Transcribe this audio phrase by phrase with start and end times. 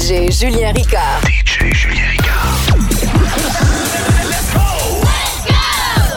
[0.00, 1.20] DJ Julien Ricard.
[1.26, 2.56] DJ Julien Ricard.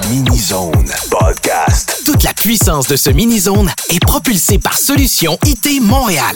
[0.10, 2.02] Mini-zone podcast.
[2.06, 6.34] Toute la puissance de ce mini-zone est propulsée par Solution IT Montréal.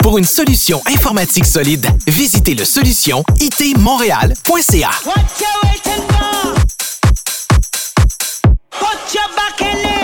[0.00, 4.90] Pour une solution informatique solide, visitez le solution itmontréal.ca.
[8.70, 9.99] Put your back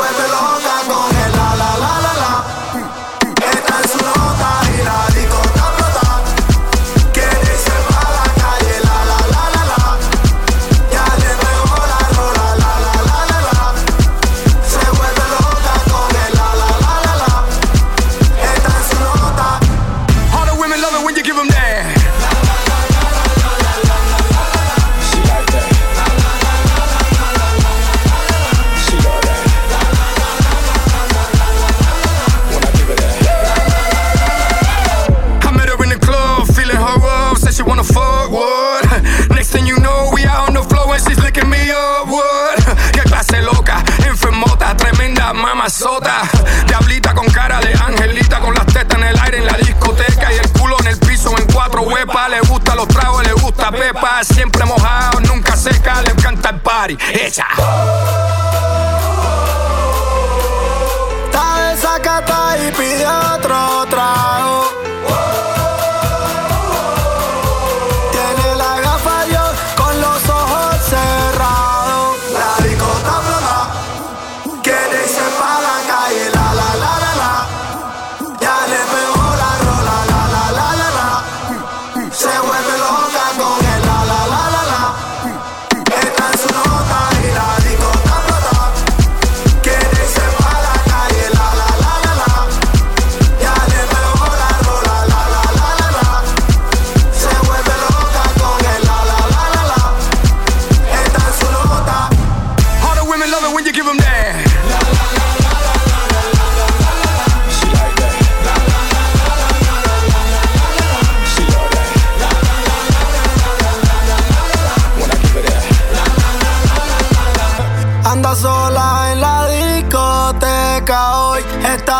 [0.00, 0.59] where belongs.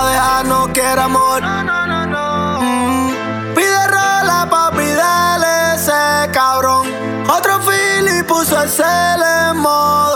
[0.00, 1.40] pa' dejarnos que era amor.
[1.42, 2.60] No, no, no, no.
[2.60, 3.54] Mm.
[3.54, 6.86] Pide rola pa' piderle ese cabrón.
[7.28, 10.09] Otro Philly puso el cel en modo.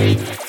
[0.00, 0.39] I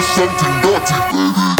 [0.00, 1.57] Something naughty, baby,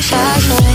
[0.00, 0.73] shy, shy, shy.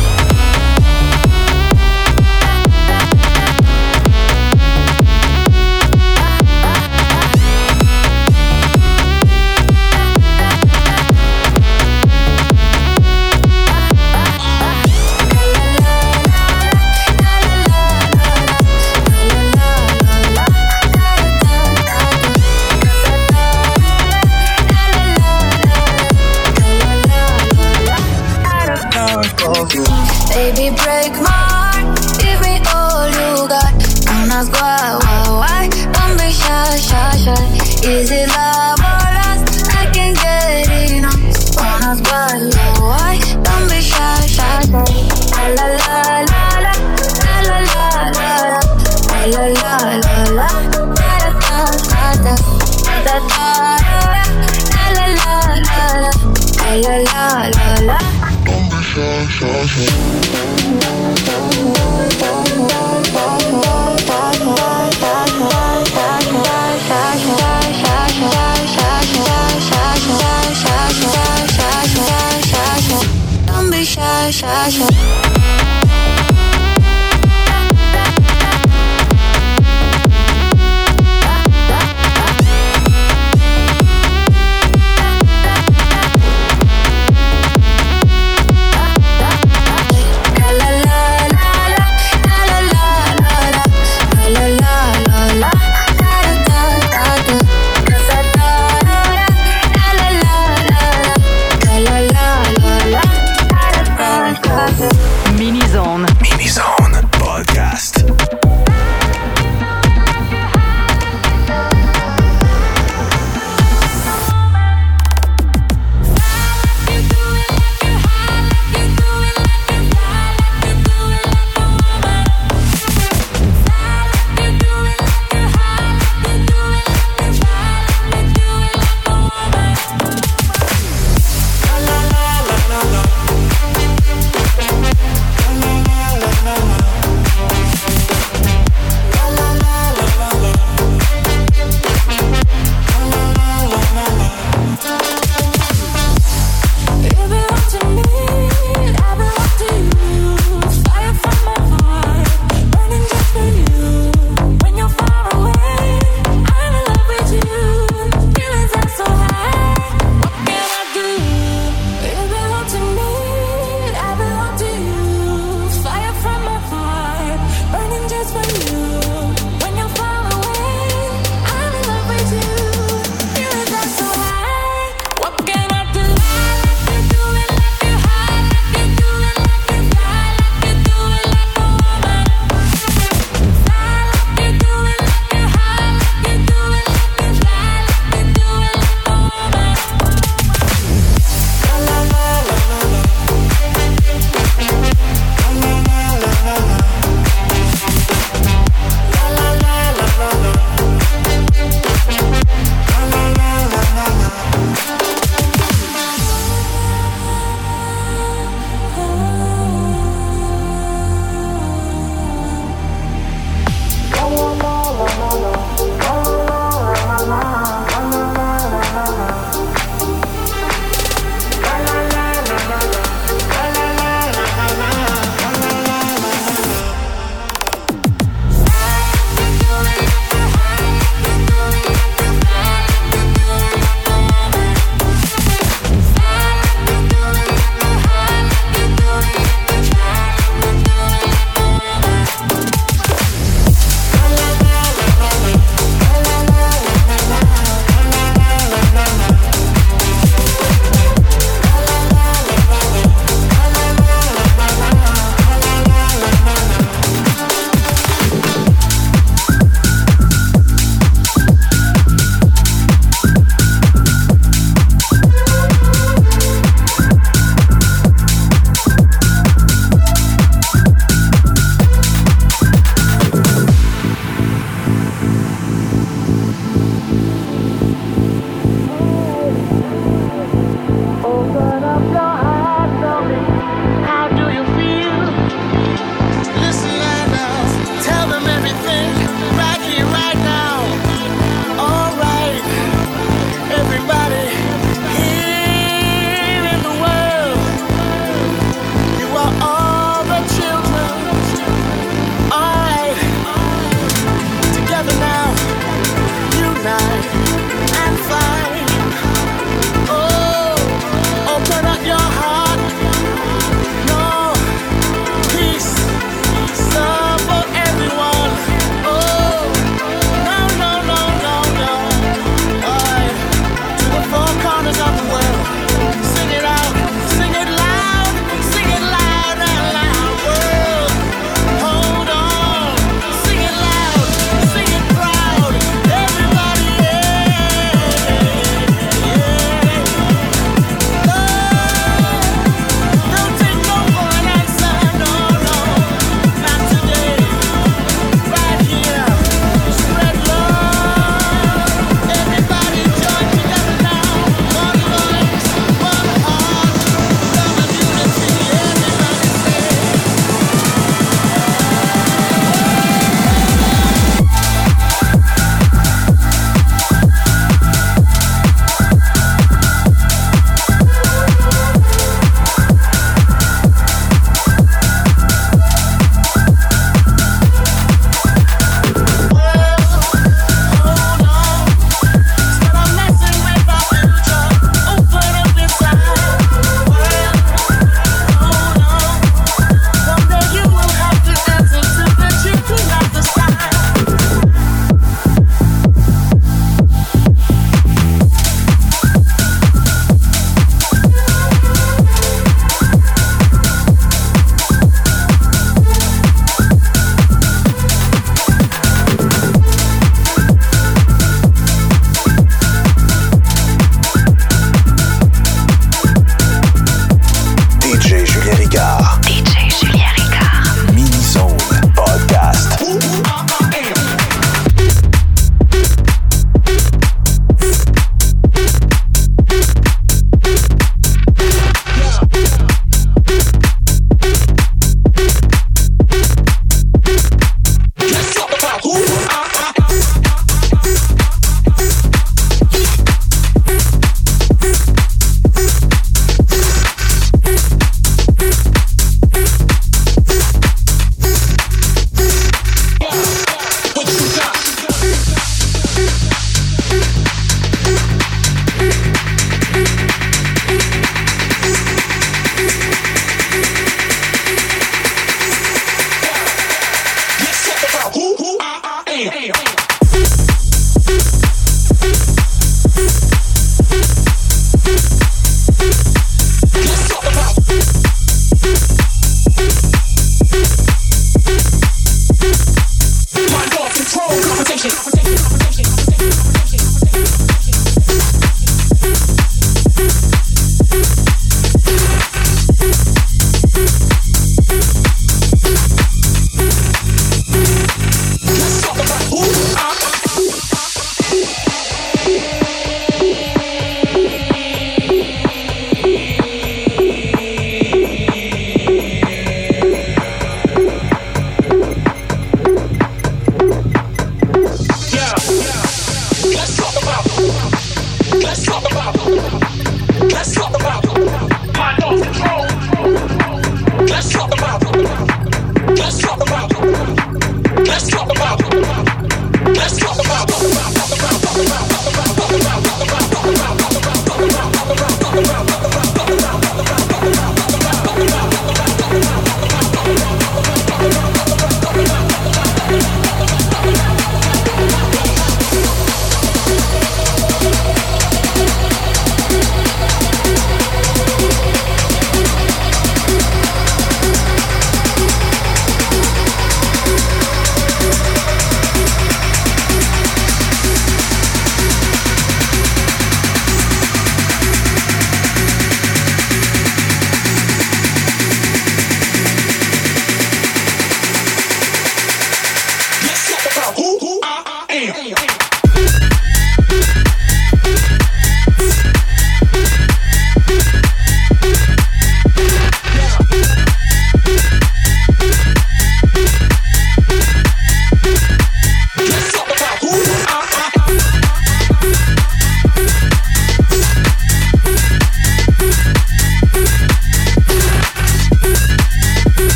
[74.30, 75.19] Shy, shy.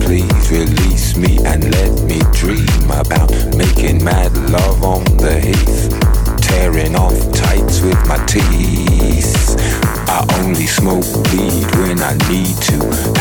[0.00, 5.90] Please release me and let me dream about making mad love on the heath.
[6.40, 9.56] Tearing off tights with my teeth.
[10.08, 12.78] I only smoke weed when I need to,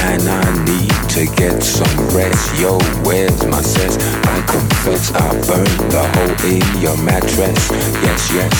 [0.09, 2.59] and I need to get some rest.
[2.59, 3.97] Yo, where's my sense?
[4.25, 7.69] I confess I burned the hole in your mattress.
[8.01, 8.55] Yes, yes,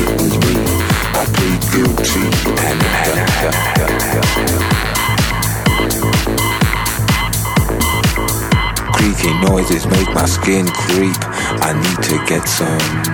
[0.00, 0.56] it was me.
[1.12, 2.26] I plead guilty,
[2.66, 2.84] and
[8.94, 11.16] Creaky noises make my skin creep.
[11.62, 13.04] I need to get some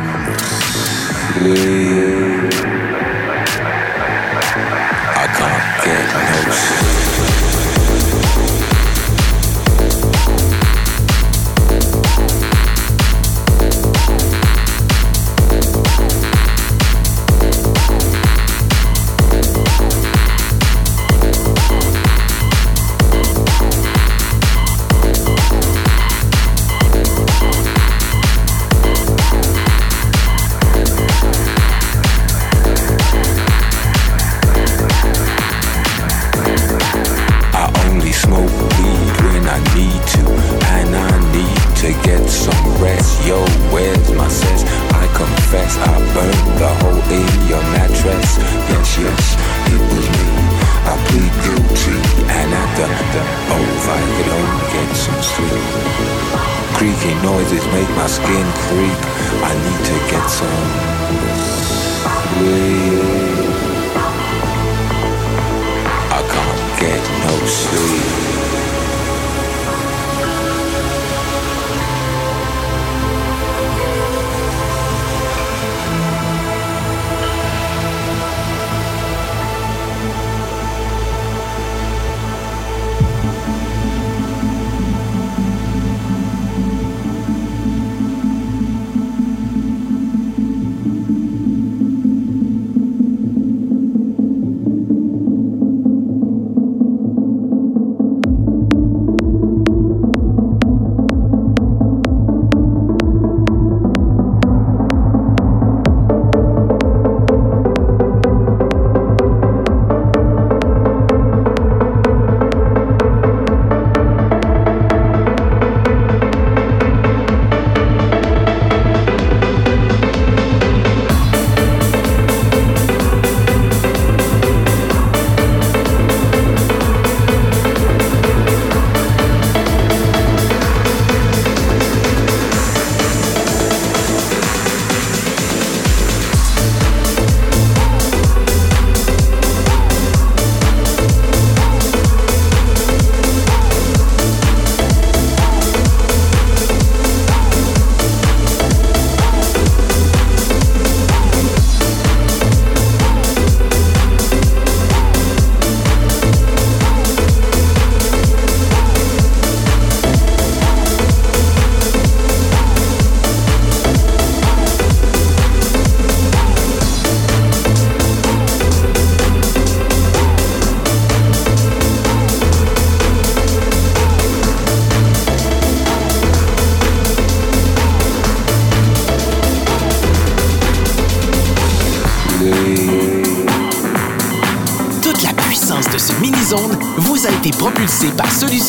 [1.35, 2.80] sleep.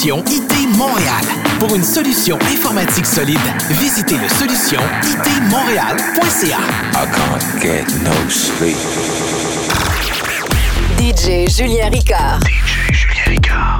[0.02, 1.24] Solution IT Montréal.
[1.60, 3.38] Pour une solution informatique solide,
[3.70, 6.58] visitez le solution itmontréal.ca.
[6.94, 8.78] I can't get no sleep.
[10.98, 12.40] DJ Julien Ricard.
[12.42, 13.71] DJ Julien Ricard.